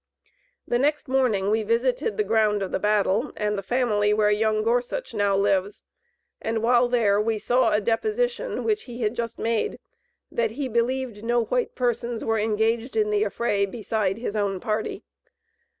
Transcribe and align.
The 0.67 0.79
next 0.79 1.07
morning 1.07 1.51
we 1.51 1.61
visited 1.61 2.17
the 2.17 2.23
ground 2.23 2.63
of 2.63 2.71
the 2.71 2.79
battle, 2.79 3.31
and 3.37 3.55
the 3.55 3.61
family 3.61 4.15
where 4.15 4.31
young 4.31 4.63
Gorsuch 4.63 5.13
now 5.13 5.37
lives, 5.37 5.83
and 6.41 6.63
while 6.63 6.87
there, 6.87 7.21
we 7.21 7.37
saw 7.37 7.69
a 7.69 7.79
deposition 7.79 8.63
which 8.63 8.85
he 8.85 9.03
had 9.03 9.13
just 9.15 9.37
made, 9.37 9.77
that 10.31 10.49
he 10.53 10.67
believed 10.67 11.23
no 11.23 11.43
white 11.43 11.75
persons 11.75 12.25
were 12.25 12.39
engaged 12.39 12.97
in 12.97 13.11
the 13.11 13.21
affray, 13.23 13.67
beside 13.67 14.17
his 14.17 14.35
own 14.35 14.59
party. 14.59 15.03